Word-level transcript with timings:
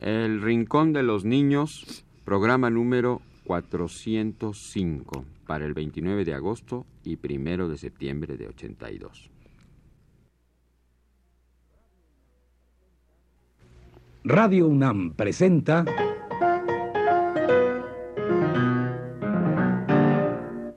El 0.00 0.42
Rincón 0.42 0.92
de 0.92 1.02
los 1.02 1.24
Niños, 1.24 2.04
programa 2.24 2.70
número 2.70 3.20
405 3.44 5.24
para 5.46 5.66
el 5.66 5.74
29 5.74 6.24
de 6.24 6.34
agosto 6.34 6.86
y 7.04 7.18
1 7.22 7.68
de 7.68 7.76
septiembre 7.76 8.36
de 8.36 8.48
82. 8.48 9.30
Radio 14.24 14.68
UNAM 14.68 15.14
presenta 15.14 15.84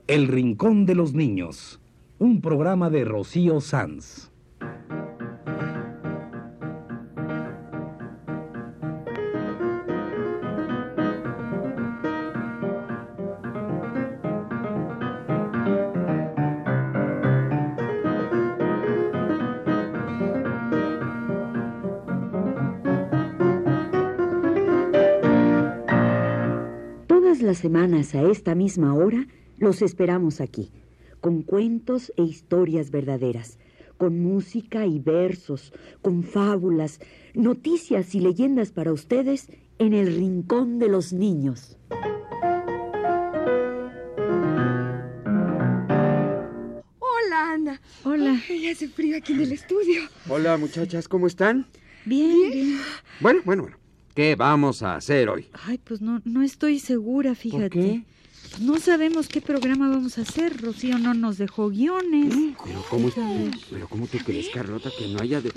El 0.06 0.28
Rincón 0.28 0.86
de 0.86 0.94
los 0.94 1.12
Niños, 1.12 1.80
un 2.18 2.40
programa 2.40 2.90
de 2.90 3.04
Rocío 3.04 3.60
Sanz. 3.60 4.30
Todas 27.06 27.42
las 27.42 27.58
semanas 27.58 28.14
a 28.14 28.22
esta 28.22 28.54
misma 28.54 28.94
hora 28.94 29.26
los 29.58 29.82
esperamos 29.82 30.40
aquí, 30.40 30.70
con 31.24 31.40
cuentos 31.40 32.12
e 32.18 32.22
historias 32.22 32.90
verdaderas, 32.90 33.58
con 33.96 34.20
música 34.20 34.84
y 34.84 34.98
versos, 34.98 35.72
con 36.02 36.22
fábulas, 36.22 37.00
noticias 37.32 38.14
y 38.14 38.20
leyendas 38.20 38.72
para 38.72 38.92
ustedes 38.92 39.48
en 39.78 39.94
el 39.94 40.14
Rincón 40.14 40.78
de 40.78 40.88
los 40.90 41.14
Niños. 41.14 41.78
Hola, 46.98 47.52
Ana. 47.54 47.80
Hola. 48.02 48.38
Ay, 48.50 48.68
hace 48.68 48.88
frío 48.88 49.16
aquí 49.16 49.32
en 49.32 49.40
el 49.40 49.52
estudio. 49.52 50.02
Hola 50.28 50.58
muchachas, 50.58 51.08
¿cómo 51.08 51.26
están? 51.26 51.66
Bien, 52.04 52.50
bien. 52.52 52.78
Bueno, 53.20 53.40
bueno, 53.46 53.62
bueno. 53.62 53.78
¿Qué 54.14 54.36
vamos 54.36 54.82
a 54.82 54.96
hacer 54.96 55.30
hoy? 55.30 55.46
Ay, 55.54 55.78
pues 55.82 56.02
no, 56.02 56.20
no 56.26 56.42
estoy 56.42 56.78
segura, 56.78 57.34
fíjate. 57.34 57.70
qué? 57.70 58.04
No 58.60 58.78
sabemos 58.78 59.28
qué 59.28 59.40
programa 59.40 59.88
vamos 59.88 60.16
a 60.18 60.22
hacer. 60.22 60.60
Rocío 60.60 60.98
no 60.98 61.12
nos 61.14 61.38
dejó 61.38 61.68
guiones. 61.70 62.34
Pero 62.64 62.84
¿cómo, 62.88 63.08
pero 63.70 63.88
¿cómo 63.88 64.06
tú 64.06 64.18
crees, 64.24 64.48
Carlota, 64.50 64.90
que 64.96 65.08
no 65.08 65.20
haya 65.20 65.40
de... 65.40 65.50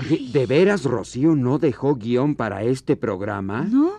Oye, 0.00 0.28
¿de 0.32 0.46
veras 0.46 0.84
Rocío 0.84 1.34
no 1.34 1.58
dejó 1.58 1.96
guion 1.96 2.34
para 2.34 2.62
este 2.62 2.96
programa? 2.96 3.62
¿No? 3.64 3.92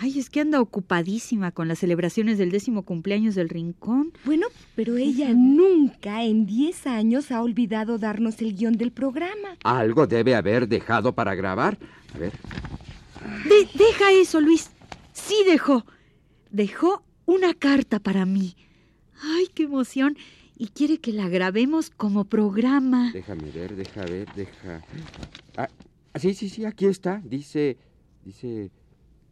Ay, 0.00 0.18
es 0.18 0.28
que 0.28 0.40
anda 0.40 0.60
ocupadísima 0.60 1.52
con 1.52 1.68
las 1.68 1.78
celebraciones 1.78 2.36
del 2.36 2.50
décimo 2.50 2.82
cumpleaños 2.82 3.36
del 3.36 3.48
Rincón. 3.48 4.12
Bueno, 4.24 4.48
pero 4.74 4.96
ella 4.96 5.32
nunca 5.32 6.24
en 6.24 6.46
10 6.46 6.88
años 6.88 7.30
ha 7.30 7.40
olvidado 7.40 7.98
darnos 7.98 8.40
el 8.42 8.56
guion 8.56 8.76
del 8.76 8.90
programa. 8.90 9.56
Algo 9.62 10.08
debe 10.08 10.34
haber 10.34 10.66
dejado 10.66 11.14
para 11.14 11.36
grabar. 11.36 11.78
A 12.12 12.18
ver, 12.18 12.32
De- 13.48 13.68
deja 13.78 14.10
eso, 14.12 14.40
Luis. 14.40 14.70
Sí 15.12 15.36
dejó. 15.46 15.86
Dejó 16.50 17.04
una 17.26 17.54
carta 17.54 17.98
para 17.98 18.26
mí. 18.26 18.56
Ay, 19.22 19.48
qué 19.54 19.64
emoción. 19.64 20.16
Y 20.56 20.68
quiere 20.68 20.98
que 20.98 21.12
la 21.12 21.28
grabemos 21.28 21.90
como 21.90 22.24
programa. 22.24 23.10
déjame 23.12 23.50
ver, 23.50 23.74
deja 23.74 24.04
ver, 24.04 24.28
deja... 24.34 24.82
Ah, 25.56 25.68
sí, 26.14 26.34
sí, 26.34 26.48
sí, 26.48 26.64
aquí 26.64 26.86
está. 26.86 27.20
Dice, 27.24 27.76
dice, 28.24 28.70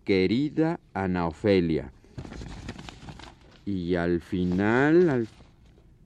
querida 0.05 0.81
Ana 0.95 1.29
Ofelia. 1.29 1.93
Y 3.65 3.95
al 3.95 4.21
final, 4.21 5.11
al, 5.11 5.29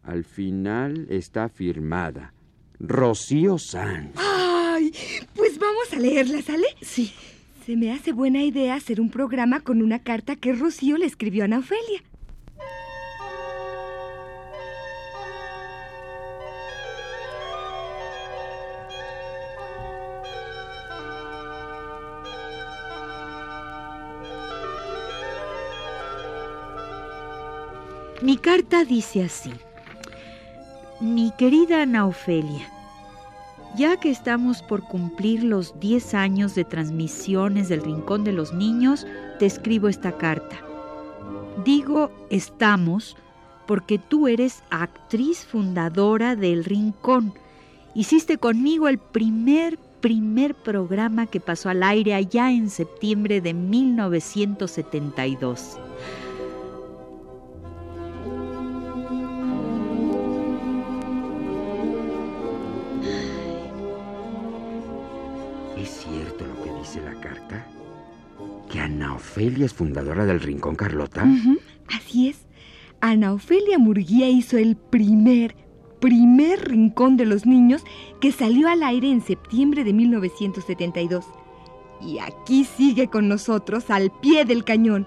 al 0.03 0.25
final 0.25 1.06
está 1.09 1.49
firmada. 1.49 2.34
Rocío 2.78 3.56
Sanz. 3.56 4.12
Ay, 4.16 4.93
pues 5.34 5.59
vamos 5.59 5.93
a 5.93 5.97
leerla, 5.99 6.43
¿sale? 6.43 6.66
Sí. 6.83 7.12
Se 7.66 7.75
me 7.75 7.91
hace 7.91 8.12
buena 8.12 8.44
idea 8.44 8.77
hacer 8.77 9.00
un 9.00 9.10
programa 9.10 9.59
con 9.59 9.82
una 9.82 9.99
carta 9.99 10.37
que 10.37 10.53
Rocío 10.53 10.99
le 10.99 11.04
escribió 11.04 11.43
a 11.43 11.47
Ana 11.47 11.59
Ofelia. 11.59 12.00
Mi 28.22 28.37
carta 28.37 28.84
dice 28.84 29.25
así. 29.25 29.53
Mi 31.00 31.33
querida 31.37 31.83
Ana 31.83 32.06
Ofelia, 32.06 32.71
ya 33.76 33.98
que 33.98 34.10
estamos 34.10 34.62
por 34.62 34.82
cumplir 34.82 35.44
los 35.44 35.78
10 35.81 36.14
años 36.14 36.54
de 36.54 36.64
transmisiones 36.64 37.69
del 37.69 37.82
Rincón 37.82 38.25
de 38.25 38.32
los 38.32 38.54
Niños, 38.54 39.06
te 39.38 39.44
escribo 39.47 39.88
esta 39.88 40.12
carta. 40.12 40.56
Digo 41.64 42.10
estamos 42.31 43.16
porque 43.66 43.98
tú 43.98 44.28
eres 44.28 44.62
actriz 44.70 45.44
fundadora 45.44 46.36
del 46.36 46.65
Rincón. 46.65 47.34
Hiciste 47.94 48.38
conmigo 48.38 48.86
el 48.88 48.98
primer, 48.98 49.78
primer 50.00 50.54
programa 50.54 51.26
que 51.26 51.41
pasó 51.41 51.69
al 51.69 51.82
aire 51.82 52.15
allá 52.15 52.53
en 52.53 52.70
septiembre 52.70 53.41
de 53.41 53.54
1972. 53.54 55.78
Ofelia 69.36 69.66
es 69.66 69.74
fundadora 69.74 70.24
del 70.24 70.41
Rincón 70.41 70.76
Carlota? 70.76 71.28
Así 71.94 72.30
es. 72.30 72.47
Ana 73.02 73.34
Ofelia 73.34 73.78
Murguía 73.78 74.30
hizo 74.30 74.56
el 74.56 74.76
primer, 74.76 75.54
primer 76.00 76.66
rincón 76.70 77.19
de 77.19 77.26
los 77.26 77.44
niños 77.44 77.84
que 78.22 78.32
salió 78.32 78.66
al 78.66 78.82
aire 78.82 79.10
en 79.10 79.20
septiembre 79.20 79.84
de 79.84 79.92
1972. 79.92 81.26
Y 82.00 82.19
aquí 82.19 82.64
sigue 82.64 83.08
con 83.08 83.28
nosotros 83.28 83.91
al 83.91 84.10
pie 84.22 84.47
del 84.47 84.64
cañón. 84.64 85.06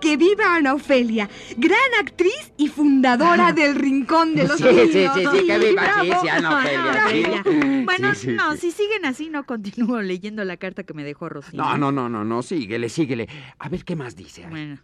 ¡Que 0.00 0.16
viva 0.16 0.56
Ana 0.56 0.74
Ofelia, 0.74 1.28
gran 1.56 1.78
actriz 2.00 2.52
y 2.56 2.68
fundadora 2.68 3.52
del 3.52 3.74
Rincón 3.74 4.34
de 4.34 4.48
los 4.48 4.56
Sí, 4.58 4.64
Niños! 4.64 4.88
sí, 4.92 5.06
sí, 5.14 5.24
sí, 5.32 5.46
que 5.46 5.58
viva, 5.58 6.00
sí, 6.00 6.10
sí, 6.22 6.28
Ana 6.28 6.58
Ofelia, 6.58 7.42
sí. 7.44 7.82
Bueno, 7.84 8.14
Sí, 8.14 8.28
no, 8.28 8.56
si 8.56 8.70
siguen 8.70 9.04
así, 9.04 9.28
no 9.30 9.44
continúo 9.44 10.00
leyendo 10.02 10.44
la 10.44 10.56
carta 10.56 10.84
que 10.84 10.94
me 10.94 11.04
dejó 11.04 11.28
Rocío. 11.28 11.60
No, 11.62 11.76
no, 11.76 11.92
no, 11.92 12.08
no, 12.08 12.24
no, 12.24 12.42
síguele, 12.42 12.88
síguele. 12.88 13.28
A 13.58 13.68
ver 13.68 13.84
qué 13.84 13.94
más 13.96 14.16
dice. 14.16 14.46
Bueno. 14.48 14.78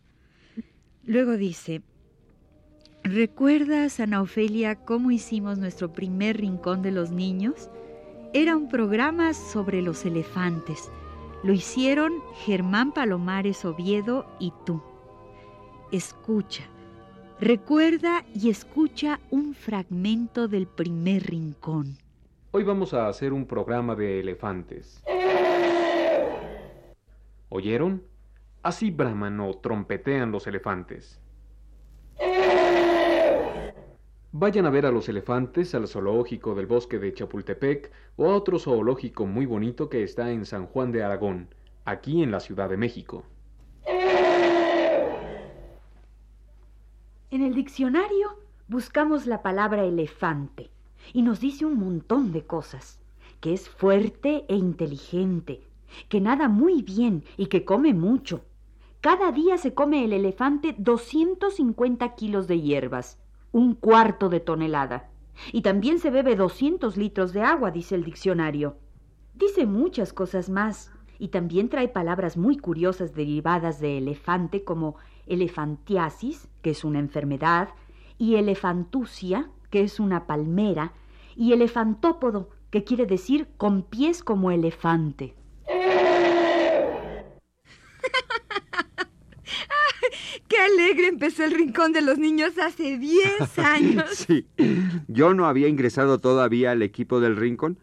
Luego 1.04 1.36
dice, 1.36 1.82
¿recuerdas, 3.04 4.00
Ana 4.00 4.20
Ofelia, 4.22 4.74
cómo 4.76 5.10
hicimos 5.10 5.58
nuestro 5.58 5.92
primer 5.92 6.38
rincón 6.38 6.82
de 6.82 6.90
los 6.92 7.10
niños? 7.10 7.70
Era 8.34 8.56
un 8.56 8.68
programa 8.68 9.32
sobre 9.34 9.82
los 9.82 10.04
elefantes. 10.04 10.90
Lo 11.44 11.52
hicieron 11.52 12.12
Germán 12.44 12.92
Palomares 12.92 13.64
Oviedo 13.64 14.26
y 14.40 14.52
tú. 14.64 14.82
Escucha, 15.92 16.64
recuerda 17.38 18.24
y 18.34 18.50
escucha 18.50 19.20
un 19.30 19.54
fragmento 19.54 20.48
del 20.48 20.66
primer 20.66 21.22
rincón. 21.22 21.96
Hoy 22.50 22.64
vamos 22.64 22.92
a 22.92 23.06
hacer 23.06 23.32
un 23.32 23.46
programa 23.46 23.94
de 23.94 24.18
elefantes. 24.18 25.00
¿Oyeron? 27.50 28.02
Así 28.64 28.90
braman 28.90 29.38
o 29.38 29.54
trompetean 29.54 30.32
los 30.32 30.48
elefantes. 30.48 31.20
Vayan 34.32 34.66
a 34.66 34.70
ver 34.70 34.86
a 34.86 34.90
los 34.90 35.08
elefantes 35.08 35.72
al 35.76 35.86
zoológico 35.86 36.56
del 36.56 36.66
bosque 36.66 36.98
de 36.98 37.14
Chapultepec 37.14 37.92
o 38.16 38.26
a 38.26 38.34
otro 38.34 38.58
zoológico 38.58 39.24
muy 39.24 39.46
bonito 39.46 39.88
que 39.88 40.02
está 40.02 40.32
en 40.32 40.46
San 40.46 40.66
Juan 40.66 40.90
de 40.90 41.04
Aragón, 41.04 41.54
aquí 41.84 42.24
en 42.24 42.32
la 42.32 42.40
Ciudad 42.40 42.68
de 42.68 42.76
México. 42.76 43.22
En 47.28 47.42
el 47.42 47.54
diccionario 47.54 48.38
buscamos 48.68 49.26
la 49.26 49.42
palabra 49.42 49.84
elefante 49.84 50.70
y 51.12 51.22
nos 51.22 51.40
dice 51.40 51.64
un 51.64 51.76
montón 51.76 52.30
de 52.30 52.46
cosas, 52.46 53.00
que 53.40 53.52
es 53.52 53.68
fuerte 53.68 54.44
e 54.46 54.54
inteligente, 54.54 55.60
que 56.08 56.20
nada 56.20 56.48
muy 56.48 56.82
bien 56.82 57.24
y 57.36 57.46
que 57.46 57.64
come 57.64 57.94
mucho. 57.94 58.42
Cada 59.00 59.32
día 59.32 59.58
se 59.58 59.74
come 59.74 60.04
el 60.04 60.12
elefante 60.12 60.76
250 60.78 62.14
kilos 62.14 62.46
de 62.46 62.60
hierbas, 62.60 63.18
un 63.50 63.74
cuarto 63.74 64.28
de 64.28 64.38
tonelada, 64.38 65.10
Y 65.52 65.62
también 65.62 65.98
se 65.98 66.10
bebe 66.10 66.36
200 66.36 66.96
litros 66.96 67.32
de 67.32 67.42
agua, 67.42 67.72
dice 67.72 67.96
el 67.96 68.04
diccionario. 68.04 68.76
Dice 69.34 69.66
muchas 69.66 70.12
cosas 70.12 70.48
más 70.48 70.92
y 71.18 71.28
también 71.28 71.68
trae 71.68 71.88
palabras 71.88 72.36
muy 72.36 72.56
curiosas 72.56 73.14
derivadas 73.14 73.80
de 73.80 73.98
elefante 73.98 74.64
como 74.64 74.96
elefantiasis, 75.26 76.48
que 76.62 76.70
es 76.70 76.84
una 76.84 76.98
enfermedad, 76.98 77.68
y 78.18 78.36
elefantusia, 78.36 79.50
que 79.70 79.82
es 79.82 80.00
una 80.00 80.26
palmera, 80.26 80.92
y 81.36 81.52
elefantópodo, 81.52 82.50
que 82.70 82.84
quiere 82.84 83.06
decir 83.06 83.48
con 83.56 83.82
pies 83.82 84.22
como 84.22 84.50
elefante. 84.50 85.34
¡Qué 90.48 90.58
alegre 90.58 91.08
empezó 91.08 91.44
el 91.44 91.52
Rincón 91.52 91.92
de 91.92 92.02
los 92.02 92.18
Niños 92.18 92.58
hace 92.58 92.98
10 92.98 93.58
años! 93.58 94.10
sí, 94.10 94.46
yo 95.08 95.34
no 95.34 95.46
había 95.46 95.68
ingresado 95.68 96.18
todavía 96.18 96.70
al 96.70 96.82
equipo 96.82 97.20
del 97.20 97.36
Rincón. 97.36 97.78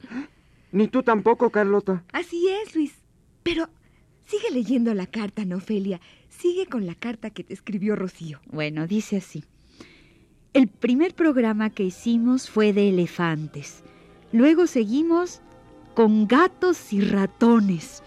Ni 0.72 0.88
tú 0.88 1.04
tampoco, 1.04 1.50
Carlota. 1.52 2.04
Así 2.14 2.48
es, 2.50 2.76
Luis. 2.76 2.94
Pero 3.44 3.70
sigue 4.26 4.50
leyendo 4.52 4.94
la 4.94 5.06
carta, 5.06 5.46
Nofelia. 5.46 6.00
Sigue 6.38 6.66
con 6.66 6.86
la 6.86 6.96
carta 6.96 7.30
que 7.30 7.44
te 7.44 7.54
escribió 7.54 7.96
Rocío. 7.96 8.40
Bueno, 8.52 8.88
dice 8.88 9.18
así. 9.18 9.44
El 10.54 10.68
primer 10.68 11.16
programa 11.16 11.70
que 11.70 11.84
hicimos 11.84 12.50
fue 12.50 12.74
de 12.74 12.90
elefantes. 12.90 13.84
Luego 14.32 14.68
seguimos 14.68 15.42
con 15.96 16.28
gatos 16.28 16.92
y 16.92 17.02
ratones. 17.02 18.04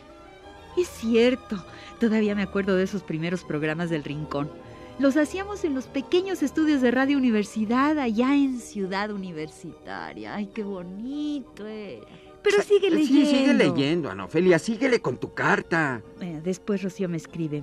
Es 0.76 0.88
cierto, 0.88 1.64
todavía 1.98 2.34
me 2.34 2.42
acuerdo 2.42 2.76
de 2.76 2.84
esos 2.84 3.02
primeros 3.02 3.42
programas 3.42 3.90
del 3.90 4.04
Rincón. 4.04 4.50
Los 4.98 5.16
hacíamos 5.16 5.64
en 5.64 5.74
los 5.74 5.86
pequeños 5.86 6.42
estudios 6.42 6.80
de 6.80 6.90
Radio 6.90 7.18
Universidad 7.18 7.98
allá 7.98 8.34
en 8.34 8.60
Ciudad 8.60 9.10
Universitaria. 9.10 10.34
Ay, 10.34 10.46
qué 10.54 10.62
bonito 10.62 11.66
era. 11.66 12.06
Pero 12.42 12.62
sigue 12.62 12.90
leyendo. 12.90 13.30
Sí, 13.30 13.36
sigue 13.36 13.54
leyendo, 13.54 14.10
Anofelia. 14.10 14.58
Síguele 14.58 15.00
con 15.00 15.18
tu 15.18 15.34
carta. 15.34 16.02
Eh, 16.20 16.40
después 16.44 16.82
Rocío 16.82 17.08
me 17.08 17.16
escribe. 17.16 17.62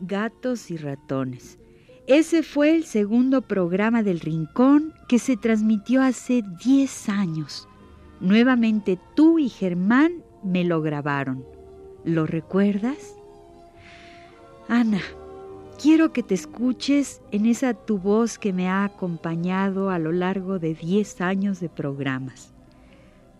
Gatos 0.00 0.70
y 0.70 0.76
ratones. 0.76 1.58
Ese 2.06 2.42
fue 2.42 2.74
el 2.74 2.84
segundo 2.84 3.42
programa 3.42 4.02
del 4.02 4.20
Rincón 4.20 4.92
que 5.08 5.18
se 5.18 5.36
transmitió 5.36 6.02
hace 6.02 6.42
10 6.64 7.08
años. 7.08 7.68
Nuevamente 8.20 8.98
tú 9.14 9.38
y 9.38 9.48
Germán 9.48 10.22
me 10.42 10.64
lo 10.64 10.82
grabaron. 10.82 11.44
¿Lo 12.04 12.26
recuerdas? 12.26 13.14
Ana, 14.68 15.00
quiero 15.80 16.12
que 16.12 16.22
te 16.22 16.34
escuches 16.34 17.22
en 17.30 17.46
esa 17.46 17.72
tu 17.72 17.98
voz 17.98 18.38
que 18.38 18.52
me 18.52 18.68
ha 18.68 18.84
acompañado 18.84 19.90
a 19.90 19.98
lo 19.98 20.12
largo 20.12 20.58
de 20.58 20.74
10 20.74 21.20
años 21.20 21.60
de 21.60 21.68
programas. 21.68 22.52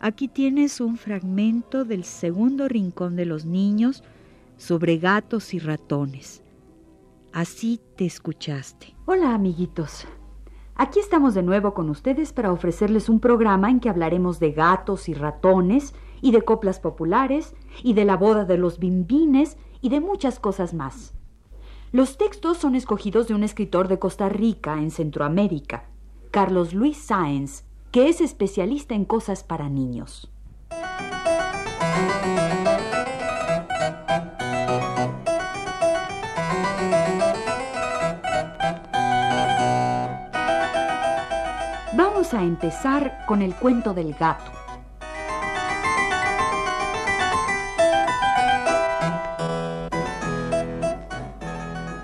Aquí 0.00 0.28
tienes 0.28 0.80
un 0.80 0.96
fragmento 0.96 1.84
del 1.84 2.04
segundo 2.04 2.68
rincón 2.68 3.16
de 3.16 3.26
los 3.26 3.44
niños 3.44 4.02
sobre 4.56 4.98
gatos 4.98 5.54
y 5.54 5.58
ratones. 5.58 6.43
Así 7.34 7.80
te 7.96 8.06
escuchaste. 8.06 8.94
Hola 9.06 9.34
amiguitos. 9.34 10.06
Aquí 10.76 11.00
estamos 11.00 11.34
de 11.34 11.42
nuevo 11.42 11.74
con 11.74 11.90
ustedes 11.90 12.32
para 12.32 12.52
ofrecerles 12.52 13.08
un 13.08 13.18
programa 13.18 13.70
en 13.70 13.80
que 13.80 13.88
hablaremos 13.88 14.38
de 14.38 14.52
gatos 14.52 15.08
y 15.08 15.14
ratones 15.14 15.94
y 16.20 16.30
de 16.30 16.42
coplas 16.42 16.78
populares 16.78 17.56
y 17.82 17.94
de 17.94 18.04
la 18.04 18.16
boda 18.16 18.44
de 18.44 18.56
los 18.56 18.78
bimbines 18.78 19.56
y 19.80 19.88
de 19.88 19.98
muchas 19.98 20.38
cosas 20.38 20.74
más. 20.74 21.12
Los 21.90 22.18
textos 22.18 22.58
son 22.58 22.76
escogidos 22.76 23.26
de 23.26 23.34
un 23.34 23.42
escritor 23.42 23.88
de 23.88 23.98
Costa 23.98 24.28
Rica 24.28 24.74
en 24.74 24.92
Centroamérica, 24.92 25.86
Carlos 26.30 26.72
Luis 26.72 26.98
Sáenz, 26.98 27.64
que 27.90 28.08
es 28.08 28.20
especialista 28.20 28.94
en 28.94 29.06
cosas 29.06 29.42
para 29.42 29.68
niños. 29.68 30.30
Vamos 42.34 42.48
a 42.48 42.48
empezar 42.48 43.24
con 43.26 43.42
el 43.42 43.54
cuento 43.54 43.94
del 43.94 44.12
gato. 44.12 44.50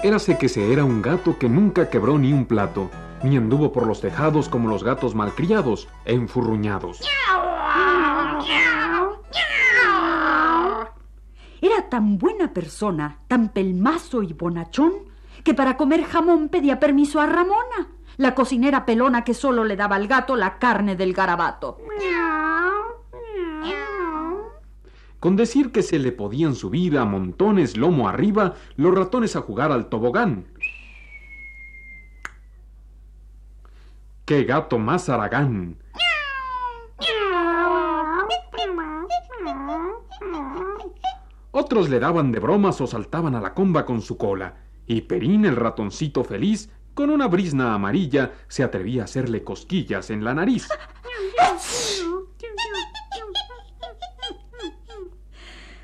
Érase 0.04 0.38
que 0.38 0.48
se 0.48 0.72
era 0.72 0.84
un 0.84 1.02
gato 1.02 1.36
que 1.36 1.48
nunca 1.48 1.90
quebró 1.90 2.16
ni 2.16 2.32
un 2.32 2.44
plato 2.46 2.90
ni 3.24 3.36
anduvo 3.36 3.72
por 3.72 3.88
los 3.88 4.00
tejados 4.00 4.48
como 4.48 4.68
los 4.68 4.84
gatos 4.84 5.16
malcriados 5.16 5.88
e 6.04 6.14
enfurruñados. 6.14 7.00
Era 11.60 11.88
tan 11.88 12.18
buena 12.18 12.52
persona, 12.52 13.18
tan 13.26 13.48
pelmazo 13.48 14.22
y 14.22 14.32
bonachón, 14.32 14.92
que 15.42 15.54
para 15.54 15.76
comer 15.76 16.04
jamón 16.04 16.50
pedía 16.50 16.78
permiso 16.78 17.20
a 17.20 17.26
Ramona, 17.26 17.88
la 18.20 18.34
cocinera 18.34 18.84
pelona 18.84 19.24
que 19.24 19.32
solo 19.32 19.64
le 19.64 19.76
daba 19.76 19.96
al 19.96 20.06
gato 20.06 20.36
la 20.36 20.58
carne 20.58 20.94
del 20.94 21.14
garabato. 21.14 21.78
Con 25.18 25.36
decir 25.36 25.72
que 25.72 25.82
se 25.82 25.98
le 25.98 26.12
podían 26.12 26.54
subir 26.54 26.98
a 26.98 27.06
montones 27.06 27.78
lomo 27.78 28.08
arriba 28.08 28.54
los 28.76 28.94
ratones 28.94 29.36
a 29.36 29.40
jugar 29.40 29.72
al 29.72 29.88
tobogán, 29.88 30.46
¡Qué 34.26 34.44
gato 34.44 34.78
más 34.78 35.08
aragán! 35.08 35.78
Otros 41.52 41.88
le 41.88 41.98
daban 41.98 42.30
de 42.32 42.38
bromas 42.38 42.80
o 42.80 42.86
saltaban 42.86 43.34
a 43.34 43.40
la 43.40 43.54
comba 43.54 43.84
con 43.84 44.02
su 44.02 44.16
cola, 44.18 44.56
y 44.86 45.00
Perín, 45.02 45.44
el 45.46 45.56
ratoncito 45.56 46.22
feliz, 46.22 46.70
con 46.94 47.10
una 47.10 47.28
brisna 47.28 47.74
amarilla, 47.74 48.32
se 48.48 48.62
atrevía 48.62 49.02
a 49.02 49.04
hacerle 49.04 49.44
cosquillas 49.44 50.10
en 50.10 50.24
la 50.24 50.34
nariz. 50.34 50.68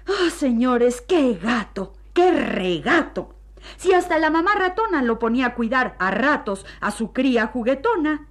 ¡Oh, 0.08 0.30
señores, 0.30 1.00
qué 1.00 1.34
gato! 1.34 1.94
¡Qué 2.12 2.32
regato! 2.32 3.34
Si 3.76 3.92
hasta 3.92 4.18
la 4.18 4.30
mamá 4.30 4.54
ratona 4.54 5.02
lo 5.02 5.18
ponía 5.18 5.46
a 5.46 5.54
cuidar 5.54 5.96
a 5.98 6.10
ratos 6.10 6.64
a 6.80 6.90
su 6.90 7.12
cría 7.12 7.48
juguetona. 7.48 8.26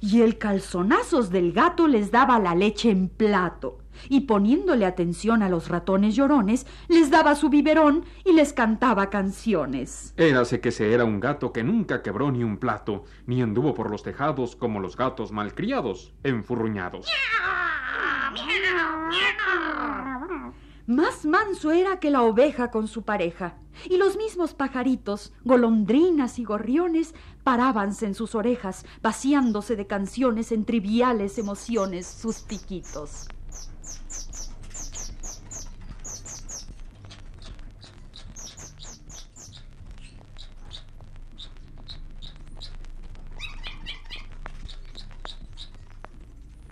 Y 0.00 0.22
el 0.22 0.38
calzonazos 0.38 1.30
del 1.30 1.52
gato 1.52 1.88
les 1.88 2.12
daba 2.12 2.38
la 2.38 2.54
leche 2.54 2.90
en 2.90 3.08
plato, 3.08 3.78
y 4.08 4.20
poniéndole 4.20 4.86
atención 4.86 5.42
a 5.42 5.48
los 5.48 5.68
ratones 5.68 6.14
llorones, 6.14 6.66
les 6.88 7.10
daba 7.10 7.34
su 7.34 7.48
biberón 7.48 8.04
y 8.24 8.32
les 8.32 8.52
cantaba 8.52 9.10
canciones. 9.10 10.14
Érase 10.16 10.60
que 10.60 10.72
se 10.72 10.92
era 10.92 11.04
un 11.04 11.20
gato 11.20 11.52
que 11.52 11.64
nunca 11.64 12.02
quebró 12.02 12.30
ni 12.30 12.44
un 12.44 12.58
plato, 12.58 13.04
ni 13.26 13.42
anduvo 13.42 13.74
por 13.74 13.90
los 13.90 14.02
tejados 14.02 14.56
como 14.56 14.80
los 14.80 14.96
gatos 14.96 15.32
malcriados, 15.32 16.12
enfurruñados. 16.22 17.06
Más 20.86 21.26
manso 21.26 21.70
era 21.70 22.00
que 22.00 22.10
la 22.10 22.22
oveja 22.22 22.70
con 22.70 22.88
su 22.88 23.02
pareja, 23.02 23.58
y 23.90 23.98
los 23.98 24.16
mismos 24.16 24.54
pajaritos, 24.54 25.34
golondrinas 25.44 26.38
y 26.38 26.44
gorriones, 26.44 27.14
parábanse 27.44 28.06
en 28.06 28.14
sus 28.14 28.34
orejas, 28.34 28.86
vaciándose 29.02 29.76
de 29.76 29.86
canciones 29.86 30.50
en 30.50 30.64
triviales 30.64 31.36
emociones 31.36 32.06
sus 32.06 32.38
piquitos. 32.38 33.28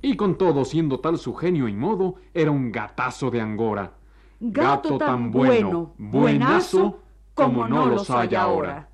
Y 0.06 0.14
con 0.14 0.38
todo, 0.38 0.64
siendo 0.64 1.00
tal 1.00 1.18
su 1.18 1.34
genio 1.34 1.66
y 1.66 1.74
modo, 1.74 2.14
era 2.32 2.52
un 2.52 2.70
gatazo 2.70 3.28
de 3.28 3.40
Angora 3.40 3.92
gato 4.38 4.98
tan 4.98 5.32
bueno, 5.32 5.94
buenazo, 5.98 7.00
como 7.34 7.66
no 7.66 7.86
los 7.86 8.08
hay 8.08 8.36
ahora. 8.36 8.88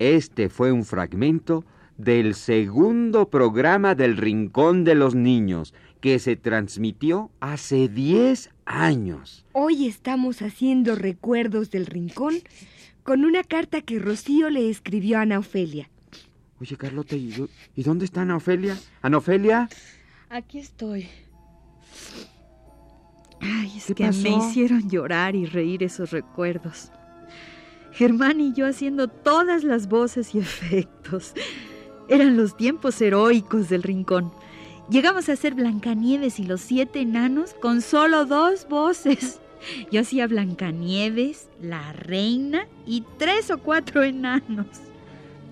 Este 0.00 0.48
fue 0.48 0.72
un 0.72 0.84
fragmento 0.84 1.64
del 1.96 2.34
segundo 2.34 3.30
programa 3.30 3.94
del 3.94 4.16
Rincón 4.16 4.82
de 4.82 4.96
los 4.96 5.14
Niños, 5.14 5.72
que 6.00 6.18
se 6.18 6.34
transmitió 6.34 7.30
hace 7.38 7.86
10 7.86 8.50
años. 8.64 9.46
Hoy 9.52 9.86
estamos 9.86 10.42
haciendo 10.42 10.96
recuerdos 10.96 11.70
del 11.70 11.86
Rincón 11.86 12.34
con 13.08 13.24
una 13.24 13.42
carta 13.42 13.80
que 13.80 13.98
Rocío 13.98 14.50
le 14.50 14.68
escribió 14.68 15.16
a 15.16 15.22
Ana 15.22 15.38
Ofelia. 15.38 15.88
Oye, 16.60 16.76
Carlota, 16.76 17.16
¿y, 17.16 17.48
dónde 17.76 18.04
está 18.04 18.20
Ana 18.20 18.36
Ofelia? 18.36 18.76
¿Ana 19.00 19.16
Ofelia? 19.16 19.66
Aquí 20.28 20.58
estoy. 20.58 21.08
Ay, 23.40 23.72
es 23.78 23.86
¿Qué 23.86 23.94
que 23.94 24.04
pasó? 24.04 24.20
me 24.20 24.36
hicieron 24.36 24.90
llorar 24.90 25.34
y 25.36 25.46
reír 25.46 25.84
esos 25.84 26.10
recuerdos. 26.10 26.92
Germán 27.92 28.42
y 28.42 28.52
yo 28.52 28.66
haciendo 28.66 29.08
todas 29.08 29.64
las 29.64 29.88
voces 29.88 30.34
y 30.34 30.38
efectos. 30.40 31.32
Eran 32.10 32.36
los 32.36 32.58
tiempos 32.58 33.00
heroicos 33.00 33.70
del 33.70 33.84
rincón. 33.84 34.34
Llegamos 34.90 35.30
a 35.30 35.32
hacer 35.32 35.54
Blancanieves 35.54 36.38
y 36.40 36.44
los 36.44 36.60
siete 36.60 37.00
enanos 37.00 37.54
con 37.54 37.80
solo 37.80 38.26
dos 38.26 38.68
voces. 38.68 39.40
Yo 39.90 40.00
hacía 40.00 40.26
Blancanieves, 40.26 41.48
la 41.60 41.92
reina 41.92 42.66
y 42.86 43.04
tres 43.18 43.50
o 43.50 43.58
cuatro 43.58 44.02
enanos. 44.02 44.66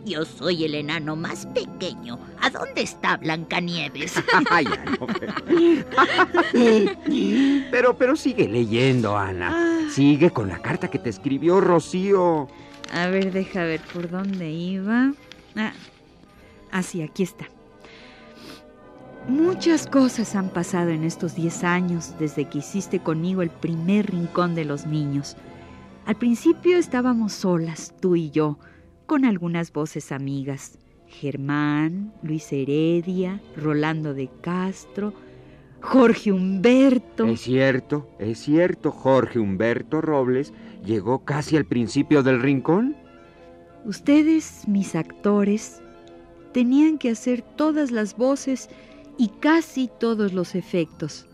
Yo 0.05 0.25
soy 0.25 0.63
el 0.65 0.77
enano 0.77 1.17
más 1.17 1.47
pequeño. 1.47 2.19
¿A 2.41 2.49
dónde 2.51 2.83
está 2.83 3.17
Blancanieves? 3.17 4.15
Ay, 4.51 4.65
ya 4.65 4.85
no, 4.85 5.07
pero... 5.19 5.35
pero, 7.73 7.99
pero 7.99 8.17
sigue 8.17 8.47
leyendo, 8.49 9.17
Ana. 9.17 9.51
Ah, 9.53 9.91
Sigue 9.91 10.31
con 10.31 10.49
la 10.49 10.61
carta 10.63 10.89
que 10.89 10.99
te 11.01 11.11
escribió 11.11 11.61
Rocío. 11.61 12.49
a 12.93 13.07
ver, 13.09 13.33
deja 13.33 13.65
ver 13.65 13.81
por 13.93 14.09
dónde 14.09 14.51
iba. 14.51 15.13
Ah, 15.57 15.73
ah, 16.71 16.83
sí, 16.85 17.03
aquí 17.03 17.25
está. 17.25 17.47
Muchas 19.29 19.89
cosas 19.89 20.37
han 20.37 20.51
pasado 20.51 20.91
en 20.91 21.03
estos 21.03 21.35
10 21.35 21.65
años 21.65 22.15
desde 22.19 22.45
que 22.45 22.59
hiciste 22.59 23.01
conmigo 23.01 23.43
el 23.43 23.51
primer 23.51 24.11
rincón 24.13 24.55
de 24.55 24.65
los 24.65 24.87
niños. 24.87 25.37
Al 26.05 26.15
principio 26.15 26.79
estábamos 26.79 27.33
solas, 27.33 27.93
tú 28.01 28.15
y 28.15 28.31
yo, 28.31 28.59
con 29.07 29.25
algunas 29.25 29.73
voces 29.73 30.13
amigas. 30.13 30.79
Germán, 31.09 32.13
Luis 32.23 32.53
Heredia, 32.53 33.41
Rolando 33.57 34.15
de 34.15 34.31
Castro, 34.43 35.13
Jorge 35.81 36.31
Humberto. 36.31 37.27
Es 37.27 37.41
cierto, 37.41 38.09
es 38.21 38.39
cierto, 38.39 38.93
Jorge 38.93 39.41
Humberto 39.41 40.01
Robles 40.01 40.53
llegó 40.85 41.25
casi 41.25 41.57
al 41.57 41.65
principio 41.65 42.23
del 42.23 42.41
rincón. 42.41 42.97
Ustedes, 43.85 44.69
mis 44.69 44.95
actores, 44.95 45.83
tenían 46.53 46.99
que 46.99 47.11
hacer 47.11 47.43
todas 47.43 47.91
las 47.91 48.17
voces 48.17 48.69
y 49.19 49.29
casi 49.29 49.89
todos 50.01 50.33
los 50.33 50.55
efectos. 50.55 51.27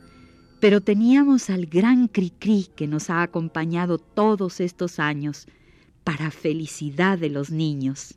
Pero 0.60 0.80
teníamos 0.80 1.50
al 1.50 1.66
gran 1.66 2.08
Cricri 2.08 2.68
que 2.76 2.86
nos 2.86 3.10
ha 3.10 3.22
acompañado 3.22 3.98
todos 3.98 4.60
estos 4.60 4.98
años, 4.98 5.46
para 6.04 6.30
felicidad 6.30 7.18
de 7.18 7.30
los 7.30 7.50
niños. 7.50 8.16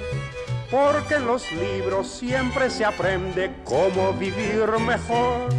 porque 0.71 1.15
en 1.15 1.27
los 1.27 1.51
libros 1.51 2.07
siempre 2.07 2.69
se 2.69 2.85
aprende 2.85 3.53
cómo 3.65 4.13
vivir 4.13 4.65
mejor. 4.79 5.49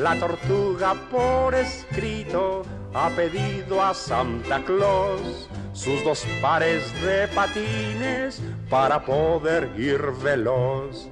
La 0.00 0.18
tortuga 0.18 0.94
por 1.10 1.54
escrito 1.54 2.62
ha 2.94 3.10
pedido 3.10 3.82
a 3.82 3.92
Santa 3.92 4.64
Claus 4.64 5.48
sus 5.74 6.02
dos 6.04 6.26
pares 6.40 6.90
de 7.02 7.28
patines 7.28 8.42
para 8.70 9.04
poder 9.04 9.70
ir 9.78 10.00
veloz, 10.22 11.10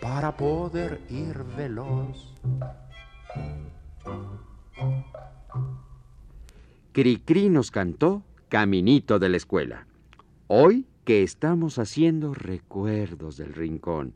para 0.00 0.36
poder 0.36 1.00
ir 1.10 1.42
veloz. 1.56 2.32
Cricri 6.92 7.48
nos 7.48 7.72
cantó 7.72 8.22
Caminito 8.48 9.18
de 9.18 9.28
la 9.28 9.36
Escuela. 9.36 9.86
Hoy 10.46 10.86
que 11.04 11.22
estamos 11.22 11.78
haciendo 11.78 12.34
recuerdos 12.34 13.36
del 13.36 13.52
rincón, 13.52 14.14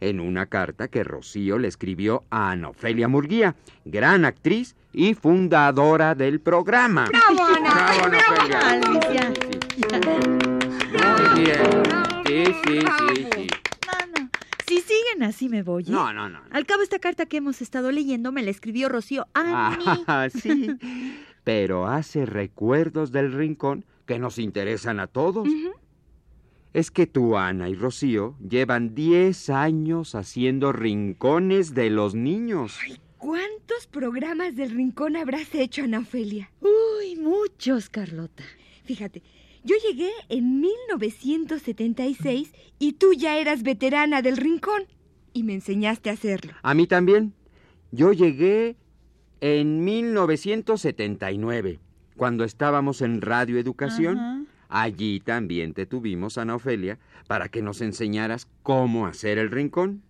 en 0.00 0.20
una 0.20 0.46
carta 0.46 0.88
que 0.88 1.04
Rocío 1.04 1.58
le 1.58 1.68
escribió 1.68 2.24
a 2.30 2.50
Ana 2.50 2.70
Ofelia 2.70 3.08
Murguía, 3.08 3.56
gran 3.84 4.24
actriz 4.24 4.74
y 4.92 5.14
fundadora 5.14 6.14
del 6.14 6.40
programa. 6.40 7.06
¡Bravo, 7.06 7.44
Ana! 7.44 7.70
¡Bravo, 7.74 8.04
Ana 8.04 8.18
Ofelia! 8.18 8.68
Alicia. 8.70 9.32
Muy 10.90 11.44
bien. 11.44 11.60
Sí, 12.26 12.44
sí, 12.64 12.80
sí, 12.80 13.28
sí. 13.34 13.48
Si 14.66 14.80
siguen 14.80 15.24
así 15.24 15.48
me 15.48 15.62
voy. 15.62 15.82
¿eh? 15.82 15.90
No, 15.90 16.12
no, 16.12 16.28
no. 16.28 16.40
Al 16.52 16.64
cabo, 16.64 16.82
esta 16.82 17.00
carta 17.00 17.26
que 17.26 17.38
hemos 17.38 17.60
estado 17.60 17.90
leyendo 17.90 18.30
me 18.30 18.42
la 18.42 18.50
escribió 18.50 18.88
Rocío 18.88 19.26
a 19.34 19.70
mí. 19.76 19.84
Ah, 20.06 20.28
sí. 20.34 20.70
Pero 21.44 21.88
hace 21.88 22.24
recuerdos 22.24 23.10
del 23.10 23.32
rincón 23.32 23.84
que 24.06 24.18
nos 24.18 24.38
interesan 24.38 25.00
a 25.00 25.08
todos. 25.08 25.48
Es 26.72 26.92
que 26.92 27.06
tú, 27.08 27.36
Ana 27.36 27.68
y 27.68 27.74
Rocío, 27.74 28.36
llevan 28.38 28.94
10 28.94 29.50
años 29.50 30.14
haciendo 30.14 30.70
rincones 30.72 31.74
de 31.74 31.90
los 31.90 32.14
niños. 32.14 32.78
¿Cuántos 33.18 33.88
programas 33.88 34.54
del 34.54 34.70
rincón 34.70 35.16
habrás 35.16 35.52
hecho, 35.54 35.82
Ana 35.82 35.98
Ofelia? 35.98 36.52
Uy, 36.60 37.16
muchos, 37.16 37.90
Carlota. 37.90 38.44
Fíjate, 38.84 39.22
yo 39.64 39.74
llegué 39.84 40.10
en 40.28 40.60
1976 40.60 42.52
y 42.78 42.92
tú 42.92 43.14
ya 43.14 43.36
eras 43.38 43.64
veterana 43.64 44.22
del 44.22 44.36
rincón 44.36 44.84
y 45.32 45.42
me 45.42 45.54
enseñaste 45.54 46.08
a 46.08 46.12
hacerlo. 46.12 46.52
A 46.62 46.74
mí 46.74 46.86
también. 46.86 47.34
Yo 47.90 48.12
llegué 48.12 48.76
en 49.40 49.82
1979, 49.84 51.80
cuando 52.16 52.44
estábamos 52.44 53.02
en 53.02 53.20
Radio 53.20 53.58
Educación. 53.58 54.18
Ajá. 54.18 54.44
Allí 54.70 55.18
también 55.18 55.74
te 55.74 55.84
tuvimos, 55.84 56.38
Ana 56.38 56.54
Ofelia, 56.54 57.00
para 57.26 57.48
que 57.48 57.60
nos 57.60 57.80
enseñaras 57.80 58.46
cómo 58.62 59.06
hacer 59.06 59.36
el 59.36 59.50
rincón. 59.50 60.02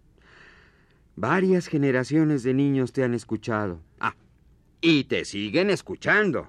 Varias 1.17 1.67
generaciones 1.67 2.43
de 2.43 2.53
niños 2.53 2.93
te 2.93 3.03
han 3.03 3.15
escuchado. 3.15 3.81
Ah, 3.99 4.15
y 4.83 5.05
te 5.05 5.25
siguen 5.25 5.71
escuchando. 5.71 6.49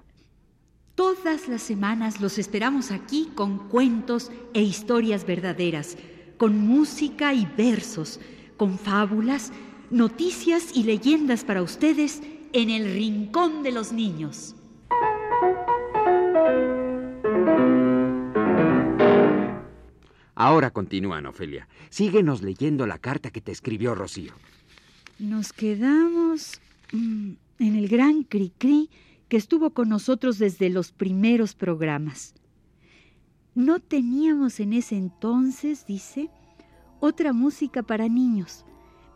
Todas 0.95 1.47
las 1.47 1.61
semanas 1.61 2.19
los 2.19 2.37
esperamos 2.37 2.91
aquí 2.91 3.29
con 3.33 3.69
cuentos 3.69 4.29
e 4.53 4.61
historias 4.61 5.25
verdaderas, 5.25 5.97
con 6.37 6.57
música 6.57 7.33
y 7.33 7.45
versos, 7.57 8.19
con 8.57 8.77
fábulas, 8.77 9.53
noticias 9.89 10.75
y 10.75 10.83
leyendas 10.83 11.45
para 11.45 11.61
ustedes 11.61 12.21
en 12.51 12.69
el 12.69 12.93
Rincón 12.93 13.63
de 13.63 13.71
los 13.71 13.93
Niños. 13.93 14.55
Ahora 20.41 20.71
continúan, 20.71 21.27
Ofelia. 21.27 21.67
Síguenos 21.91 22.41
leyendo 22.41 22.87
la 22.87 22.97
carta 22.97 23.29
que 23.29 23.41
te 23.41 23.51
escribió 23.51 23.93
Rocío. 23.93 24.33
Nos 25.19 25.53
quedamos 25.53 26.59
mm, 26.91 27.33
en 27.59 27.75
el 27.75 27.87
gran 27.87 28.23
Cricri 28.23 28.89
que 29.29 29.37
estuvo 29.37 29.69
con 29.69 29.87
nosotros 29.87 30.39
desde 30.39 30.71
los 30.71 30.93
primeros 30.93 31.53
programas. 31.53 32.33
No 33.53 33.79
teníamos 33.79 34.59
en 34.59 34.73
ese 34.73 34.97
entonces, 34.97 35.85
dice, 35.85 36.31
otra 36.99 37.33
música 37.33 37.83
para 37.83 38.07
niños, 38.07 38.65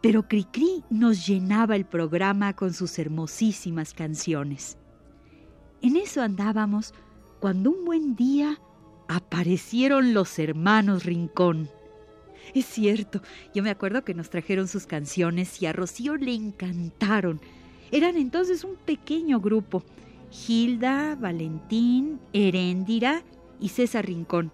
pero 0.03 0.27
Cricri 0.27 0.83
nos 0.91 1.25
llenaba 1.25 1.75
el 1.75 1.85
programa 1.85 2.55
con 2.55 2.71
sus 2.71 2.99
hermosísimas 2.99 3.95
canciones. 3.95 4.77
En 5.81 5.95
eso 5.95 6.21
andábamos 6.21 6.93
cuando 7.39 7.71
un 7.71 7.83
buen 7.83 8.15
día 8.15 8.59
aparecieron 9.07 10.13
los 10.13 10.39
hermanos 10.39 11.05
Rincón. 11.05 11.69
Es 12.53 12.65
cierto, 12.65 13.21
yo 13.53 13.63
me 13.63 13.69
acuerdo 13.69 14.03
que 14.03 14.13
nos 14.13 14.29
trajeron 14.29 14.67
sus 14.67 14.85
canciones 14.85 15.61
y 15.61 15.65
a 15.65 15.73
Rocío 15.73 16.15
le 16.15 16.33
encantaron. 16.33 17.41
Eran 17.91 18.17
entonces 18.17 18.63
un 18.63 18.75
pequeño 18.75 19.39
grupo. 19.39 19.83
Hilda, 20.47 21.15
Valentín, 21.15 22.19
Heréndira 22.33 23.23
y 23.59 23.69
César 23.69 24.05
Rincón. 24.05 24.51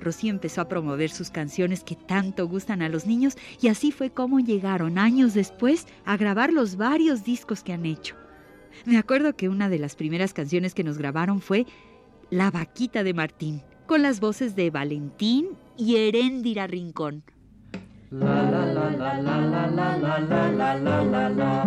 Rocío 0.00 0.30
empezó 0.30 0.60
a 0.60 0.68
promover 0.68 1.10
sus 1.10 1.30
canciones 1.30 1.82
que 1.82 1.94
tanto 1.94 2.46
gustan 2.46 2.82
a 2.82 2.88
los 2.88 3.06
niños 3.06 3.36
y 3.60 3.68
así 3.68 3.90
fue 3.90 4.10
como 4.10 4.40
llegaron 4.40 4.98
años 4.98 5.34
después 5.34 5.86
a 6.04 6.16
grabar 6.16 6.52
los 6.52 6.76
varios 6.76 7.24
discos 7.24 7.62
que 7.62 7.72
han 7.72 7.86
hecho. 7.86 8.16
Me 8.84 8.98
acuerdo 8.98 9.36
que 9.36 9.48
una 9.48 9.68
de 9.68 9.78
las 9.78 9.94
primeras 9.94 10.34
canciones 10.34 10.74
que 10.74 10.84
nos 10.84 10.98
grabaron 10.98 11.40
fue 11.40 11.64
La 12.28 12.50
vaquita 12.50 13.04
de 13.04 13.14
Martín 13.14 13.62
con 13.86 14.02
las 14.02 14.20
voces 14.20 14.56
de 14.56 14.70
Valentín 14.70 15.48
y 15.76 15.96
Heréndira 15.96 16.66
Rincón. 16.66 17.22
La 18.10 18.42
la 18.42 18.64
la 18.66 18.90
la 18.90 19.20
la 19.20 19.40
la 19.46 19.66
la 19.68 20.18
la 20.18 20.48
la 20.48 21.04
la 21.04 21.30
la 21.30 21.64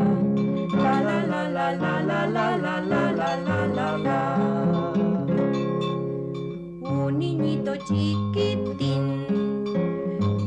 Un 6.82 7.20
niñito 7.20 7.76
chiquitín 7.76 9.26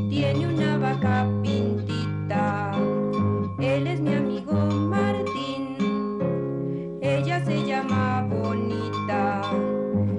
tiene 0.09 0.47
una 0.47 0.77
vaca 0.77 1.27
pintita. 1.43 2.71
Él 3.59 3.87
es 3.87 4.01
mi 4.01 4.13
amigo 4.13 4.53
Martín. 4.53 5.77
Ella 7.01 7.43
se 7.45 7.63
llama 7.65 8.27
Bonita. 8.29 9.41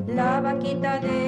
La 0.06 0.40
vaquita 0.40 0.98
de 1.00 1.21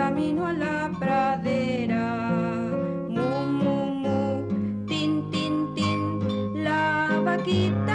camino 0.00 0.46
a 0.46 0.52
la 0.54 0.90
pradera. 0.98 2.04
Mu, 3.14 3.30
mu, 3.62 3.76
mu, 4.02 4.20
tin, 4.88 5.12
tin, 5.30 5.54
tin, 5.74 6.00
la 6.64 7.20
vaquita 7.26 7.89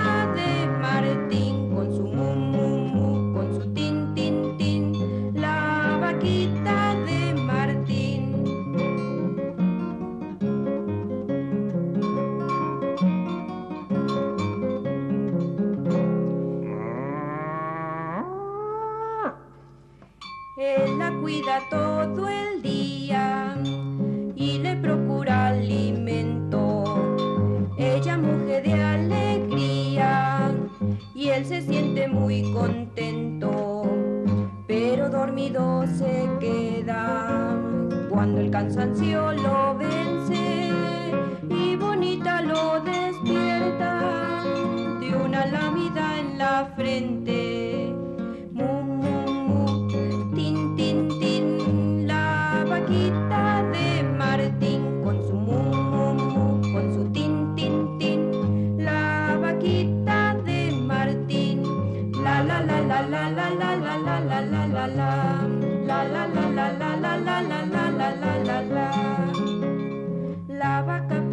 todo 21.70 22.28
el 22.28 22.62
día 22.64 23.56
y 24.36 24.58
le 24.58 24.76
procura 24.78 25.50
alimento. 25.50 26.84
Ella 27.78 28.18
mujer 28.18 28.64
de 28.64 28.84
alegría 28.84 30.56
y 31.14 31.30
él 31.30 31.46
se 31.46 31.62
siente 31.62 32.08
muy 32.08 32.52
contento, 32.52 33.84
pero 34.68 35.10
dormido 35.10 35.86
se 35.86 36.28
queda 36.40 37.56
cuando 38.10 38.42
el 38.42 38.50
cansancio 38.50 39.32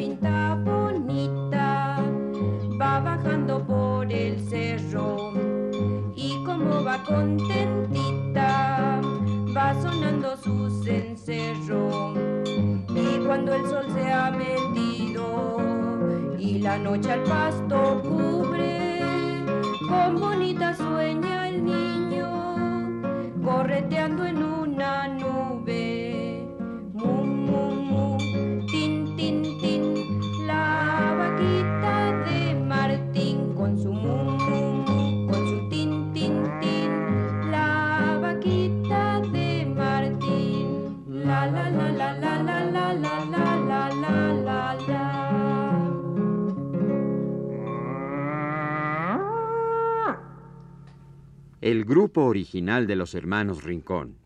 pinta 0.03 0.59
bonita 0.65 1.97
va 2.81 2.99
bajando 2.99 3.65
por 3.65 4.11
el 4.13 4.37
cerro 4.51 5.33
y 6.17 6.43
como 6.45 6.83
va 6.83 7.05
contentita 7.05 9.01
va 9.57 9.81
sonando 9.81 10.37
su 10.37 10.83
cencerro. 10.83 12.15
Y 12.89 13.25
cuando 13.25 13.55
el 13.55 13.65
sol 13.69 13.87
se 13.95 14.11
ha 14.11 14.33
metido 14.33 15.59
y 16.37 16.59
la 16.59 16.79
noche 16.79 17.13
al 17.13 17.23
pasto 17.23 17.62
original 52.21 52.87
de 52.87 52.97
los 52.97 53.15
hermanos 53.15 53.65
Rincón, 53.65 54.17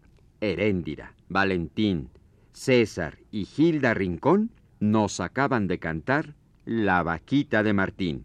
Heréndira, 0.41 1.15
Valentín, 1.29 2.11
César 2.53 3.19
y 3.31 3.45
Gilda 3.45 3.95
Rincón, 3.95 4.51
nos 4.81 5.21
acaban 5.21 5.67
de 5.67 5.79
cantar 5.79 6.35
La 6.65 7.03
vaquita 7.03 7.63
de 7.63 7.73
Martín. 7.73 8.25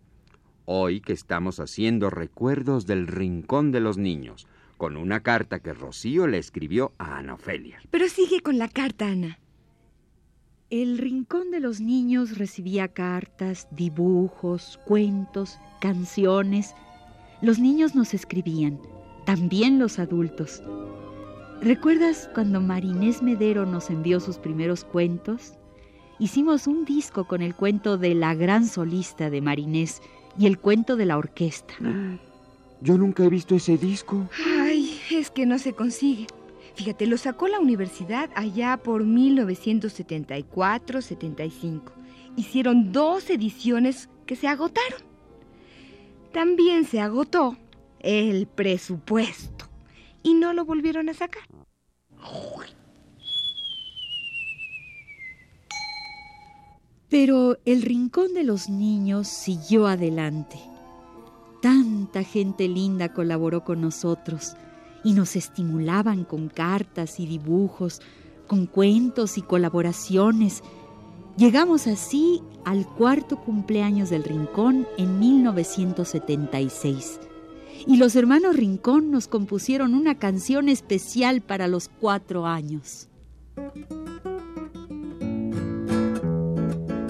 Hoy 0.66 1.02
que 1.02 1.14
estamos 1.14 1.60
haciendo 1.60 2.10
recuerdos 2.10 2.86
del 2.86 3.08
Rincón 3.08 3.72
de 3.72 3.80
los 3.80 3.98
Niños, 3.98 4.48
con 4.78 4.98
una 4.98 5.22
carta 5.22 5.60
que 5.60 5.74
Rocío 5.74 6.28
le 6.28 6.38
escribió 6.38 6.92
a 6.98 7.18
Ana 7.18 7.36
Ofelia. 7.36 7.80
Pero 7.92 8.08
sigue 8.08 8.42
con 8.42 8.58
la 8.58 8.68
carta, 8.68 9.08
Ana. 9.08 9.40
El 10.70 10.98
Rincón 10.98 11.52
de 11.52 11.60
los 11.60 11.82
Niños 11.82 12.38
recibía 12.38 12.88
cartas, 12.88 13.68
dibujos, 13.72 14.80
cuentos, 14.86 15.60
canciones. 15.82 16.74
Los 17.42 17.60
niños 17.60 17.94
nos 17.94 18.14
escribían, 18.14 18.80
también 19.26 19.80
los 19.80 20.00
adultos. 20.00 20.64
¿Recuerdas 21.62 22.30
cuando 22.34 22.60
Marinés 22.60 23.22
Medero 23.22 23.66
nos 23.66 23.90
envió 23.90 24.20
sus 24.20 24.38
primeros 24.38 24.84
cuentos? 24.84 25.54
Hicimos 26.18 26.68
un 26.68 26.86
disco 26.86 27.26
con 27.26 27.42
el 27.42 27.56
cuento 27.56 27.98
de 27.98 28.16
la 28.16 28.34
gran 28.34 28.66
solista 28.66 29.30
de 29.30 29.42
Marinés 29.42 30.02
y 30.38 30.48
el 30.48 30.58
cuento 30.58 30.96
de 30.96 31.06
la 31.06 31.18
orquesta. 31.18 31.74
Yo 32.82 32.98
nunca 32.98 33.24
he 33.24 33.30
visto 33.30 33.56
ese 33.56 33.78
disco. 33.78 34.28
Ay, 34.60 35.00
es 35.12 35.30
que 35.30 35.46
no 35.46 35.60
se 35.60 35.74
consigue. 35.74 36.28
Fíjate, 36.76 37.06
lo 37.06 37.18
sacó 37.18 37.48
la 37.48 37.60
universidad 37.60 38.30
allá 38.36 38.78
por 38.78 39.06
1974-75. 39.06 41.82
Hicieron 42.38 42.92
dos 42.92 43.30
ediciones 43.30 44.10
que 44.26 44.36
se 44.36 44.48
agotaron. 44.48 45.02
También 46.32 46.86
se 46.86 47.02
agotó 47.02 47.58
el 48.04 48.48
presupuesto 48.48 49.66
y 50.24 50.34
no 50.34 50.54
lo 50.54 50.66
volvieron 50.66 51.10
a 51.10 51.14
sacar. 51.14 51.44
Pero 57.10 57.58
el 57.66 57.82
Rincón 57.82 58.34
de 58.34 58.44
los 58.44 58.70
Niños 58.70 59.28
siguió 59.28 59.88
adelante. 59.88 60.58
Tanta 61.62 62.24
gente 62.24 62.70
linda 62.70 63.14
colaboró 63.14 63.64
con 63.64 63.82
nosotros 63.82 64.56
y 65.04 65.14
nos 65.14 65.36
estimulaban 65.36 66.24
con 66.24 66.48
cartas 66.48 67.20
y 67.20 67.26
dibujos, 67.26 68.02
con 68.48 68.66
cuentos 68.66 69.38
y 69.38 69.42
colaboraciones. 69.42 70.64
Llegamos 71.38 71.88
así 71.88 72.42
al 72.66 72.86
cuarto 72.86 73.38
cumpleaños 73.38 74.10
del 74.10 74.24
Rincón 74.24 74.88
en 74.98 75.20
1976. 75.20 77.20
Y 77.88 77.98
los 77.98 78.16
hermanos 78.16 78.56
Rincón 78.56 79.12
nos 79.12 79.28
compusieron 79.28 79.94
una 79.94 80.16
canción 80.16 80.70
especial 80.70 81.42
para 81.42 81.68
los 81.68 81.90
cuatro 81.90 82.46
años. 82.46 83.08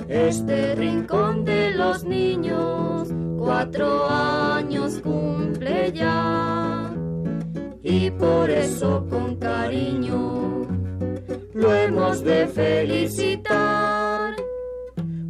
Este 0.08 0.76
rincón 0.76 1.46
de 1.46 1.72
los 1.72 2.04
niños, 2.04 3.10
cuatro 3.38 4.10
años 4.10 5.00
cumple 5.02 5.92
ya. 5.94 6.94
Y 7.84 8.12
por 8.12 8.50
eso 8.50 9.06
con 9.10 9.38
cariño 9.38 10.68
lo 11.54 11.74
hemos 11.74 12.24
de 12.24 12.48
felicitar. 12.48 14.36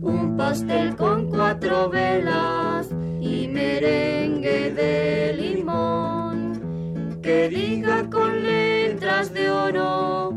Un 0.01 0.35
pastel 0.35 0.95
con 0.95 1.29
cuatro 1.29 1.89
velas 1.89 2.80
y 3.21 3.47
merengue 3.47 4.71
de 4.71 5.33
limón. 5.33 7.19
Que 7.21 7.47
diga 7.47 8.09
con 8.09 8.43
letras 8.43 9.31
de 9.33 9.49
oro 9.49 10.33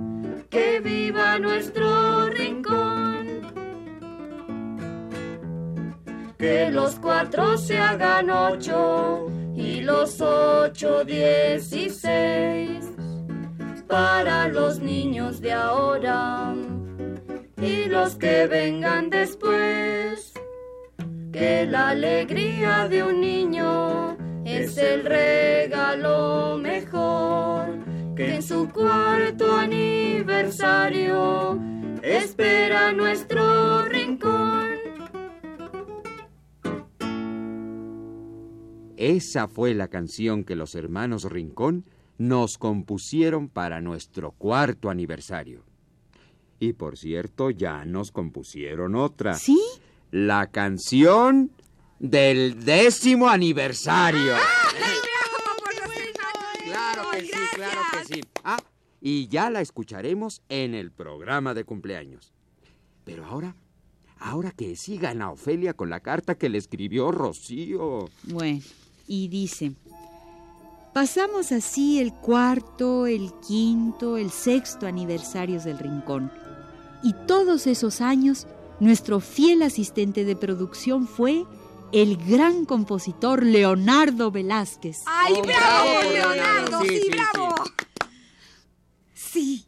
que 0.51 0.81
viva 0.81 1.38
nuestro 1.38 2.29
rincón. 2.29 3.42
Que 6.38 6.70
los 6.70 6.97
cuatro 6.97 7.57
se 7.57 7.79
hagan 7.79 8.31
ocho 8.31 9.29
y 9.57 9.81
los 9.81 10.20
ocho 10.20 11.05
dieciséis 11.05 12.85
para 13.88 14.49
los 14.49 14.79
niños 14.81 15.40
de 15.40 15.53
ahora 15.53 16.55
y 17.61 17.87
los 17.87 18.16
que 18.16 18.47
vengan 18.47 19.11
después. 19.11 20.34
Que 21.35 21.66
la 21.66 21.88
alegría 21.88 22.88
de 22.88 23.03
un 23.03 23.20
niño 23.20 24.16
es 24.44 24.79
el 24.79 25.05
regalo 25.05 26.57
mejor 26.59 28.14
que 28.14 28.37
en 28.37 28.40
su 28.40 28.70
cuarto 28.70 29.57
aniversario 29.57 31.59
espera 32.05 32.92
nuestro 32.92 33.85
rincón. 33.87 34.68
Esa 38.97 39.49
fue 39.49 39.75
la 39.75 39.88
canción 39.88 40.44
que 40.44 40.55
los 40.55 40.77
hermanos 40.77 41.25
Rincón 41.25 41.85
nos 42.16 42.59
compusieron 42.59 43.49
para 43.49 43.81
nuestro 43.81 44.31
cuarto 44.31 44.88
aniversario. 44.88 45.64
Y 46.61 46.75
por 46.75 46.97
cierto, 46.97 47.51
ya 47.51 47.85
nos 47.85 48.12
compusieron 48.12 48.94
otra. 48.94 49.35
¿Sí? 49.35 49.59
La 50.14 50.46
canción 50.46 51.50
del 51.98 52.64
décimo 52.64 53.29
aniversario. 53.29 54.37
Claro 56.62 57.11
que 57.11 57.22
sí, 57.22 57.33
claro 57.53 57.81
que 57.90 58.14
sí. 58.14 58.20
Ah, 58.44 58.62
y 59.00 59.27
ya 59.27 59.50
la 59.50 59.61
escucharemos 59.61 60.40
en 60.48 60.77
el 60.77 60.92
programa 60.92 61.53
de 61.53 61.64
cumpleaños. 61.64 62.33
Pero 63.03 63.24
ahora, 63.24 63.57
ahora 64.20 64.53
que 64.53 64.77
sigan 64.77 65.20
a 65.20 65.33
Ofelia 65.33 65.74
con 65.74 65.90
la 65.90 65.98
carta 65.98 66.37
que 66.37 66.48
le 66.48 66.59
escribió 66.59 67.11
Rocío. 67.11 68.09
Bueno, 68.22 68.61
y 69.09 69.27
dice, 69.27 69.72
pasamos 70.92 71.50
así 71.50 71.98
el 71.98 72.12
cuarto, 72.14 73.09
el 73.09 73.33
quinto, 73.44 74.16
el 74.16 74.31
sexto 74.31 74.87
aniversarios 74.87 75.64
del 75.64 75.81
Rincón. 75.81 76.31
Y 77.03 77.14
todos 77.27 77.66
esos 77.66 78.00
años, 78.00 78.46
nuestro 78.85 79.20
fiel 79.20 79.62
asistente 79.62 80.25
de 80.25 80.37
producción 80.37 81.09
fue 81.09 81.44
el 81.92 82.16
gran 82.16 82.64
compositor 82.66 83.42
Leonardo 83.42 84.31
Velázquez. 84.31 84.99
¡Ay, 85.07 85.35
Oh, 85.38 85.42
bravo, 85.42 85.90
bravo, 86.01 86.12
Leonardo! 86.12 86.83
Sí, 86.83 86.88
¡Sí, 86.88 87.01
sí, 87.03 87.09
bravo! 87.11 87.55
Sí, 89.14 89.64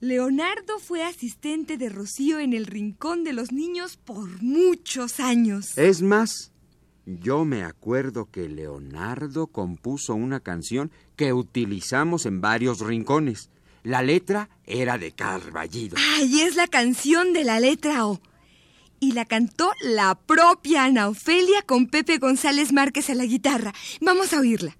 Leonardo 0.00 0.78
fue 0.80 1.04
asistente 1.04 1.76
de 1.78 1.88
Rocío 1.88 2.40
en 2.40 2.52
el 2.52 2.66
Rincón 2.66 3.22
de 3.22 3.32
los 3.32 3.52
Niños 3.52 3.96
por 3.96 4.42
muchos 4.42 5.20
años. 5.20 5.78
Es 5.78 6.02
más, 6.02 6.50
yo 7.06 7.44
me 7.44 7.62
acuerdo 7.62 8.28
que 8.30 8.48
Leonardo 8.48 9.46
compuso 9.46 10.14
una 10.14 10.40
canción 10.40 10.90
que 11.16 11.32
utilizamos 11.32 12.26
en 12.26 12.40
varios 12.40 12.80
rincones. 12.80 13.50
La 13.84 14.02
letra 14.02 14.48
era 14.64 14.98
de 14.98 15.12
Carballido. 15.12 15.96
¡Ay, 16.16 16.40
es 16.42 16.56
la 16.56 16.66
canción 16.66 17.32
de 17.32 17.44
la 17.44 17.60
letra 17.60 18.06
O! 18.06 18.20
Y 19.02 19.10
la 19.10 19.24
cantó 19.24 19.72
la 19.80 20.14
propia 20.14 20.84
Ana 20.84 21.08
Ofelia 21.08 21.62
con 21.62 21.88
Pepe 21.88 22.18
González 22.18 22.72
Márquez 22.72 23.10
a 23.10 23.16
la 23.16 23.24
guitarra. 23.24 23.72
Vamos 24.00 24.32
a 24.32 24.38
oírla. 24.38 24.76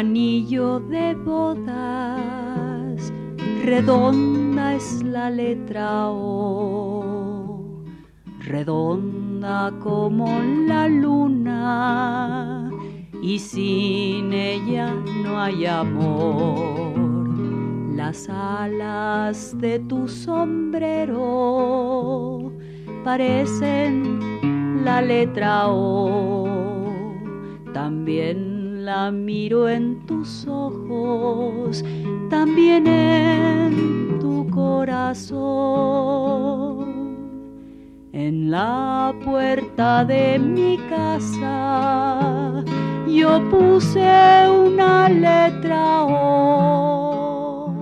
Anillo 0.00 0.80
de 0.80 1.14
bodas, 1.14 3.12
redonda 3.62 4.74
es 4.74 5.02
la 5.02 5.28
letra 5.28 6.08
O, 6.08 7.84
redonda 8.38 9.70
como 9.78 10.26
la 10.66 10.88
luna, 10.88 12.70
y 13.22 13.38
sin 13.38 14.32
ella 14.32 14.94
no 15.22 15.38
hay 15.38 15.66
amor. 15.66 16.98
Las 17.94 18.26
alas 18.30 19.54
de 19.58 19.80
tu 19.80 20.08
sombrero 20.08 21.20
parecen 23.04 24.82
la 24.82 25.02
letra 25.02 25.68
O. 25.68 26.48
También 27.74 28.49
la 28.90 29.10
miro 29.12 29.68
en 29.68 30.04
tus 30.04 30.48
ojos, 30.48 31.84
también 32.28 32.88
en 32.88 34.18
tu 34.18 34.50
corazón. 34.50 35.38
En 38.12 38.50
la 38.50 39.14
puerta 39.24 40.04
de 40.04 40.40
mi 40.40 40.76
casa 40.88 42.64
yo 43.06 43.48
puse 43.48 44.00
una 44.50 45.08
letra 45.08 46.04
O. 46.06 47.72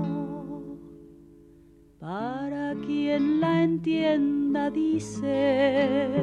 Para 1.99 2.75
quien 2.87 3.41
la 3.41 3.63
entienda 3.63 4.69
dice 4.69 6.19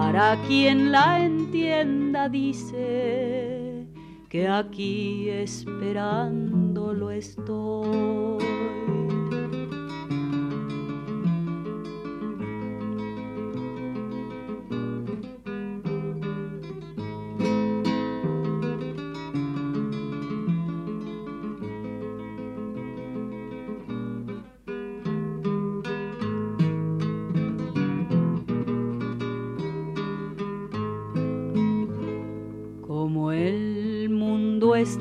para 0.00 0.34
quien 0.48 0.92
la 0.92 1.22
entienda 1.22 2.30
dice 2.30 3.86
que 4.30 4.48
aquí 4.48 5.28
esperándolo 5.28 7.10
estoy. 7.10 8.49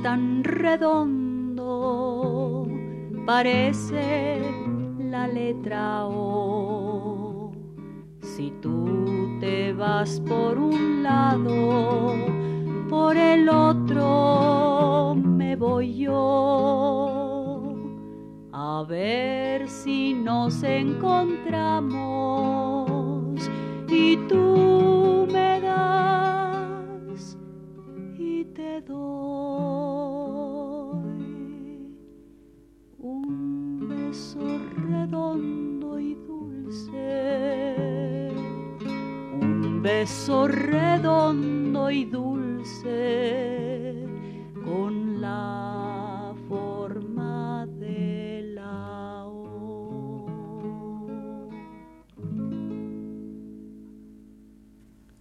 Tan 0.01 0.43
redondo, 0.43 1.65
parece 3.25 4.41
la 4.99 5.27
letra 5.27 6.07
O. 6.07 7.51
Si 8.21 8.51
tú 8.61 9.37
te 9.39 9.73
vas 9.73 10.21
por 10.21 10.57
un 10.57 11.03
lado, 11.03 12.15
por 12.89 13.17
el 13.17 13.49
otro 13.49 15.15
me 15.15 15.57
voy 15.57 15.97
yo. 15.97 17.75
A 18.51 18.83
ver 18.87 19.67
si 19.67 20.13
nos 20.13 20.61
encontramos 20.63 23.49
y 23.89 24.15
tú 24.27 24.98
beso 39.99 40.47
redondo 40.47 41.91
y 41.91 42.05
dulce 42.05 42.87
con 44.63 45.19
la 45.19 46.33
forma 46.47 47.67
de 47.67 48.43
la 48.55 49.25
O. 49.25 50.25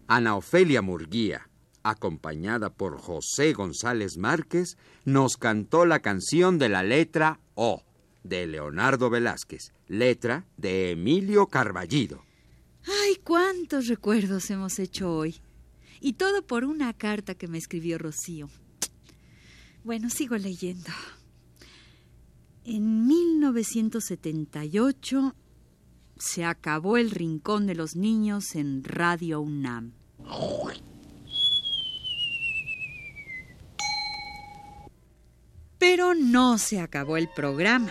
Ana 0.06 0.36
Ofelia 0.36 0.80
Murguía, 0.80 1.50
acompañada 1.82 2.70
por 2.70 3.00
José 3.00 3.54
González 3.54 4.16
Márquez, 4.16 4.78
nos 5.04 5.36
cantó 5.36 5.86
la 5.86 5.98
canción 5.98 6.56
de 6.56 6.68
la 6.68 6.84
letra 6.84 7.40
O, 7.56 7.82
de 8.22 8.46
Leonardo 8.46 9.10
Velázquez, 9.10 9.72
letra 9.88 10.44
de 10.56 10.92
Emilio 10.92 11.48
Carballido. 11.48 12.27
Ay, 12.88 13.16
cuántos 13.22 13.86
recuerdos 13.86 14.50
hemos 14.50 14.78
hecho 14.78 15.14
hoy. 15.14 15.36
Y 16.00 16.14
todo 16.14 16.46
por 16.46 16.64
una 16.64 16.94
carta 16.94 17.34
que 17.34 17.48
me 17.48 17.58
escribió 17.58 17.98
Rocío. 17.98 18.48
Bueno, 19.84 20.08
sigo 20.10 20.36
leyendo. 20.36 20.90
En 22.64 23.06
1978 23.06 25.34
se 26.16 26.44
acabó 26.44 26.96
el 26.96 27.10
Rincón 27.10 27.66
de 27.66 27.74
los 27.74 27.94
Niños 27.94 28.54
en 28.54 28.84
Radio 28.84 29.40
UNAM. 29.40 29.92
Pero 35.78 36.14
no 36.14 36.58
se 36.58 36.80
acabó 36.80 37.16
el 37.16 37.28
programa. 37.28 37.90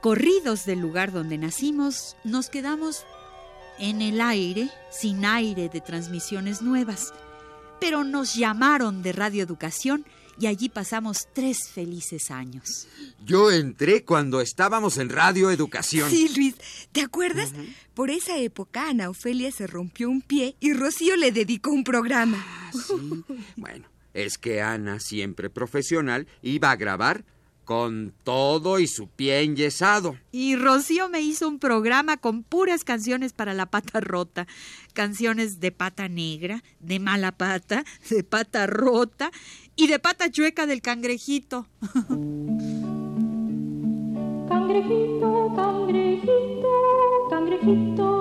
Corridos 0.00 0.66
del 0.66 0.80
lugar 0.80 1.12
donde 1.12 1.38
nacimos, 1.38 2.16
nos 2.24 2.50
quedamos 2.50 3.06
en 3.78 4.02
el 4.02 4.20
aire, 4.20 4.68
sin 4.90 5.24
aire 5.24 5.68
de 5.68 5.80
transmisiones 5.80 6.62
nuevas. 6.62 7.12
Pero 7.80 8.04
nos 8.04 8.34
llamaron 8.34 9.02
de 9.02 9.12
Radio 9.12 9.42
Educación 9.42 10.04
y 10.38 10.46
allí 10.46 10.68
pasamos 10.68 11.28
tres 11.32 11.68
felices 11.68 12.30
años. 12.30 12.88
Yo 13.24 13.50
entré 13.50 14.04
cuando 14.04 14.40
estábamos 14.40 14.98
en 14.98 15.08
Radio 15.08 15.50
Educación. 15.50 16.10
Sí, 16.10 16.30
Luis, 16.34 16.54
¿te 16.92 17.02
acuerdas? 17.02 17.52
Por 17.94 18.10
esa 18.10 18.38
época 18.38 18.88
Ana 18.88 19.10
Ofelia 19.10 19.50
se 19.52 19.66
rompió 19.66 20.08
un 20.08 20.22
pie 20.22 20.56
y 20.60 20.72
Rocío 20.72 21.16
le 21.16 21.32
dedicó 21.32 21.70
un 21.70 21.84
programa. 21.84 22.44
Ah, 22.46 22.70
sí. 22.72 23.24
Bueno, 23.56 23.86
es 24.12 24.38
que 24.38 24.62
Ana, 24.62 25.00
siempre 25.00 25.50
profesional, 25.50 26.26
iba 26.42 26.70
a 26.70 26.76
grabar 26.76 27.24
con 27.64 28.12
todo 28.22 28.78
y 28.78 28.86
su 28.86 29.08
pie 29.08 29.40
enyesado. 29.40 30.16
Y 30.32 30.56
Rocío 30.56 31.08
me 31.08 31.20
hizo 31.20 31.48
un 31.48 31.58
programa 31.58 32.16
con 32.16 32.42
puras 32.42 32.84
canciones 32.84 33.32
para 33.32 33.54
la 33.54 33.66
pata 33.66 34.00
rota. 34.00 34.46
Canciones 34.92 35.60
de 35.60 35.72
pata 35.72 36.08
negra, 36.08 36.62
de 36.80 37.00
mala 37.00 37.32
pata, 37.32 37.84
de 38.10 38.22
pata 38.22 38.66
rota 38.66 39.30
y 39.76 39.86
de 39.86 39.98
pata 39.98 40.30
chueca 40.30 40.66
del 40.66 40.82
cangrejito. 40.82 41.66
Cangrejito, 44.48 45.52
cangrejito, 45.56 46.68
cangrejito 47.30 48.13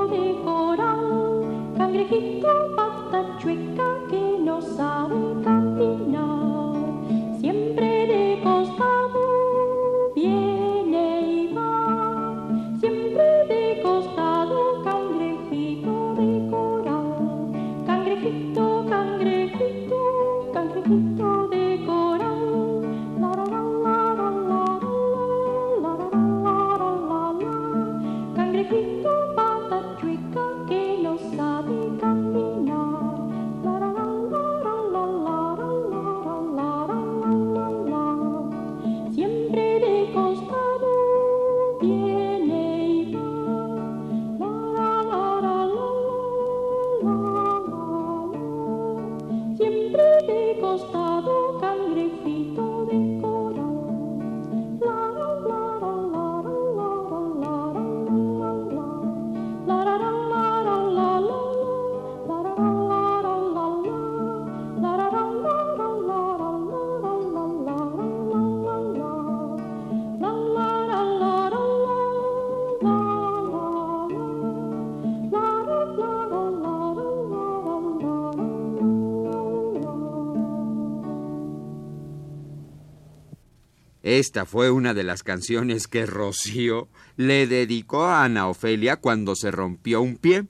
Esta 84.19 84.45
fue 84.45 84.69
una 84.69 84.93
de 84.93 85.03
las 85.03 85.23
canciones 85.23 85.87
que 85.87 86.05
Rocío 86.05 86.87
le 87.17 87.47
dedicó 87.47 88.03
a 88.03 88.23
Ana 88.23 88.47
Ofelia 88.47 88.97
cuando 88.97 89.35
se 89.35 89.49
rompió 89.49 90.03
un 90.03 90.17
pie. 90.17 90.45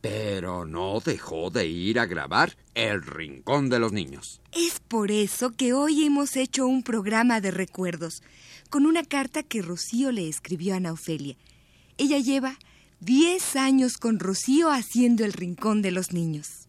Pero 0.00 0.66
no 0.66 0.98
dejó 0.98 1.50
de 1.50 1.68
ir 1.68 2.00
a 2.00 2.06
grabar 2.06 2.56
El 2.74 3.02
Rincón 3.02 3.68
de 3.68 3.78
los 3.78 3.92
Niños. 3.92 4.40
Es 4.50 4.80
por 4.80 5.12
eso 5.12 5.52
que 5.52 5.72
hoy 5.72 6.04
hemos 6.04 6.34
hecho 6.34 6.66
un 6.66 6.82
programa 6.82 7.40
de 7.40 7.52
recuerdos 7.52 8.24
con 8.70 8.86
una 8.86 9.04
carta 9.04 9.44
que 9.44 9.62
Rocío 9.62 10.10
le 10.10 10.28
escribió 10.28 10.74
a 10.74 10.78
Ana 10.78 10.92
Ofelia. 10.92 11.36
Ella 11.98 12.18
lleva 12.18 12.58
10 12.98 13.54
años 13.54 13.98
con 13.98 14.18
Rocío 14.18 14.72
haciendo 14.72 15.24
el 15.24 15.32
Rincón 15.32 15.80
de 15.80 15.92
los 15.92 16.12
Niños. 16.12 16.66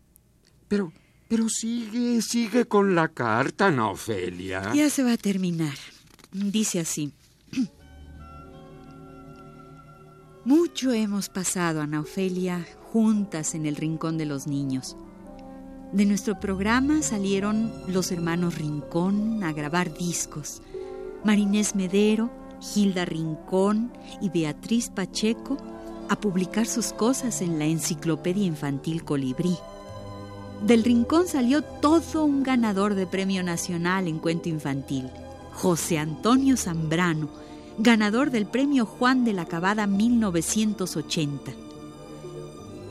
Pero, 0.67 0.93
pero 1.27 1.49
sigue, 1.49 2.21
sigue 2.21 2.65
con 2.65 2.93
la 2.93 3.07
carta, 3.07 3.65
Ana 3.65 3.89
Ofelia. 3.89 4.71
Ya 4.75 4.91
se 4.91 5.01
va 5.01 5.13
a 5.13 5.17
terminar. 5.17 5.73
Dice 6.31 6.79
así. 6.79 7.11
Mucho 10.45 10.93
hemos 10.93 11.29
pasado, 11.29 11.81
Ana 11.81 11.99
Ofelia, 12.01 12.65
juntas 12.91 13.53
en 13.53 13.65
el 13.65 13.75
Rincón 13.75 14.17
de 14.17 14.25
los 14.25 14.47
Niños. 14.47 14.95
De 15.91 16.05
nuestro 16.05 16.39
programa 16.39 17.01
salieron 17.01 17.71
los 17.87 18.11
hermanos 18.11 18.57
Rincón 18.57 19.43
a 19.43 19.53
grabar 19.53 19.93
discos. 19.93 20.61
Marinés 21.23 21.75
Medero, 21.75 22.29
Hilda 22.75 23.05
Rincón 23.05 23.91
y 24.21 24.29
Beatriz 24.29 24.89
Pacheco 24.89 25.57
a 26.09 26.19
publicar 26.19 26.65
sus 26.65 26.93
cosas 26.93 27.41
en 27.41 27.59
la 27.59 27.65
Enciclopedia 27.65 28.45
Infantil 28.45 29.03
Colibrí. 29.03 29.57
Del 30.65 30.83
Rincón 30.83 31.27
salió 31.27 31.61
todo 31.61 32.23
un 32.23 32.43
ganador 32.43 32.95
de 32.95 33.05
Premio 33.05 33.43
Nacional 33.43 34.07
en 34.07 34.19
Cuento 34.19 34.49
Infantil, 34.49 35.09
José 35.57 35.97
Antonio 35.97 36.55
Zambrano, 36.55 37.29
ganador 37.79 38.29
del 38.29 38.45
Premio 38.45 38.85
Juan 38.85 39.25
de 39.25 39.33
la 39.33 39.45
Cabada 39.45 39.87
1980. 39.87 41.51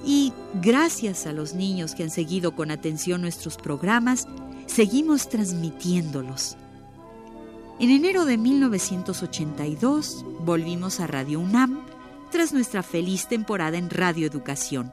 Y 0.05 0.33
gracias 0.61 1.27
a 1.27 1.33
los 1.33 1.55
niños 1.55 1.95
que 1.95 2.03
han 2.03 2.11
seguido 2.11 2.57
con 2.57 2.73
atención 2.73 3.21
nuestros 3.21 3.57
programas, 3.57 4.27
seguimos 4.67 5.29
transmitiéndolos. 5.29 6.57
En 7.79 7.91
enero 7.91 8.25
de 8.25 8.37
1982 8.37 10.25
volvimos 10.41 10.99
a 10.99 11.07
Radio 11.07 11.39
UNAM 11.39 11.79
tras 12.33 12.53
nuestra 12.53 12.83
feliz 12.83 13.29
temporada 13.29 13.79
en 13.79 13.91
Radio 13.91 14.27
Educación. 14.27 14.93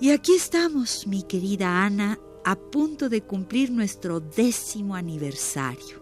Y 0.00 0.10
aquí 0.10 0.34
estamos, 0.34 1.06
mi 1.06 1.22
querida 1.22 1.84
Ana, 1.84 2.18
a 2.44 2.56
punto 2.56 3.08
de 3.08 3.22
cumplir 3.22 3.70
nuestro 3.70 4.18
décimo 4.18 4.96
aniversario. 4.96 6.01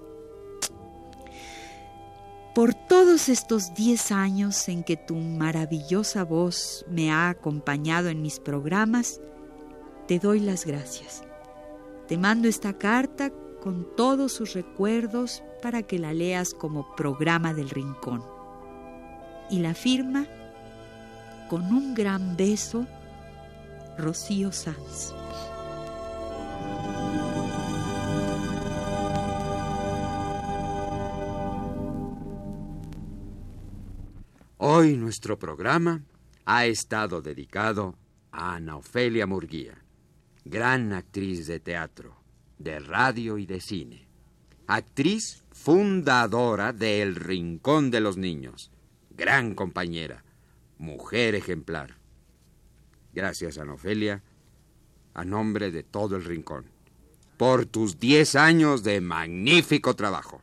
Por 2.61 2.75
todos 2.75 3.31
estos 3.31 3.73
10 3.73 4.12
años 4.12 4.68
en 4.68 4.85
que 4.85 4.99
tu 4.99 5.16
maravillosa 5.16 6.25
voz 6.25 6.85
me 6.90 7.11
ha 7.11 7.31
acompañado 7.31 8.11
en 8.11 8.20
mis 8.20 8.38
programas, 8.38 9.18
te 10.07 10.18
doy 10.18 10.40
las 10.40 10.66
gracias. 10.66 11.23
Te 12.07 12.18
mando 12.18 12.49
esta 12.49 12.75
carta 12.75 13.31
con 13.62 13.96
todos 13.96 14.35
sus 14.35 14.53
recuerdos 14.53 15.42
para 15.62 15.85
que 15.85 15.99
la 15.99 16.12
leas 16.12 16.53
como 16.53 16.94
programa 16.96 17.55
del 17.55 17.70
rincón. 17.70 18.23
Y 19.49 19.61
la 19.61 19.73
firma 19.73 20.27
con 21.49 21.62
un 21.73 21.94
gran 21.94 22.37
beso, 22.37 22.85
Rocío 23.96 24.53
Sanz. 24.53 25.14
Hoy 34.73 34.97
nuestro 34.97 35.37
programa 35.37 36.05
ha 36.45 36.65
estado 36.65 37.21
dedicado 37.23 37.99
a 38.31 38.55
Ana 38.55 38.77
Ofelia 38.77 39.27
Murguía, 39.27 39.83
gran 40.45 40.93
actriz 40.93 41.49
de 41.49 41.59
teatro, 41.59 42.15
de 42.57 42.79
radio 42.79 43.37
y 43.37 43.47
de 43.47 43.61
cine. 43.61 44.07
Actriz 44.69 45.43
fundadora 45.51 46.73
de 46.73 47.03
El 47.03 47.17
Rincón 47.17 47.91
de 47.91 47.99
los 47.99 48.17
Niños, 48.17 48.71
gran 49.11 49.57
compañera, 49.57 50.23
mujer 50.79 51.35
ejemplar. 51.35 51.97
Gracias, 53.13 53.59
Ana 53.59 53.73
Ofelia, 53.73 54.23
a 55.15 55.25
nombre 55.25 55.73
de 55.73 55.83
todo 55.83 56.15
el 56.15 56.25
Rincón, 56.25 56.67
por 57.37 57.67
tus 57.67 57.99
10 57.99 58.37
años 58.37 58.85
de 58.85 59.01
magnífico 59.01 59.97
trabajo. 59.97 60.43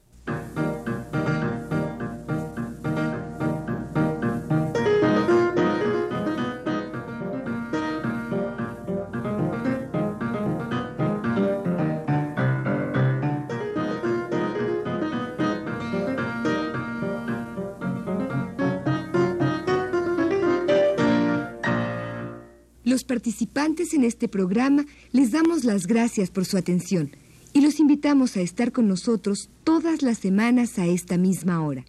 En 23.79 24.03
este 24.03 24.27
programa 24.27 24.85
les 25.11 25.31
damos 25.31 25.63
las 25.63 25.87
gracias 25.87 26.29
por 26.29 26.45
su 26.45 26.57
atención 26.57 27.11
y 27.53 27.61
los 27.61 27.79
invitamos 27.79 28.35
a 28.35 28.41
estar 28.41 28.71
con 28.71 28.87
nosotros 28.87 29.49
todas 29.63 30.01
las 30.01 30.17
semanas 30.17 30.77
a 30.77 30.85
esta 30.85 31.17
misma 31.17 31.65
hora. 31.65 31.85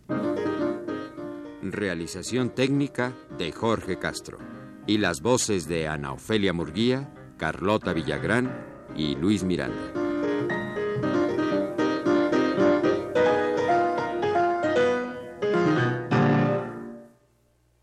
Realización 1.62 2.55
técnica 2.55 3.14
de 3.37 3.53
Jorge 3.53 3.99
Castro. 3.99 4.38
Y 4.87 4.99
las 4.99 5.23
voces 5.23 5.68
de 5.68 5.87
Ana 5.87 6.12
Ofelia 6.12 6.53
Murguía, 6.53 7.12
Carlota 7.37 7.92
Villagrán 7.92 8.51
y 8.97 9.14
Luis 9.14 9.45
Miranda. 9.45 10.02